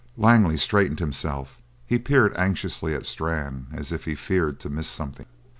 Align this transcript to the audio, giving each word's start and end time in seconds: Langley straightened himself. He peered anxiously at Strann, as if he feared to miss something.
Langley 0.17 0.57
straightened 0.57 0.97
himself. 0.97 1.59
He 1.85 1.99
peered 1.99 2.35
anxiously 2.35 2.95
at 2.95 3.05
Strann, 3.05 3.67
as 3.71 3.91
if 3.91 4.05
he 4.05 4.15
feared 4.15 4.59
to 4.61 4.69
miss 4.71 4.87
something. 4.87 5.27